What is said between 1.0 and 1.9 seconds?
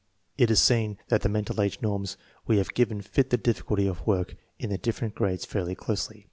that the mental age